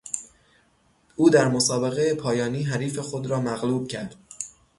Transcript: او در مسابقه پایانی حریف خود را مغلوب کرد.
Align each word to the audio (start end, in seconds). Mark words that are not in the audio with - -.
او 1.15 1.29
در 1.29 1.47
مسابقه 1.47 2.13
پایانی 2.13 2.63
حریف 2.63 2.99
خود 2.99 3.27
را 3.27 3.39
مغلوب 3.41 3.87
کرد. 3.87 4.15